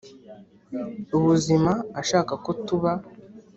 Ubuzima 1.17 1.71
ashaka 2.01 2.33
ko 2.43 2.51
tuba 2.65 2.91